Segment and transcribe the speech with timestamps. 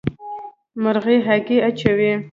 [0.83, 2.11] مرغۍ هګۍ اچوي.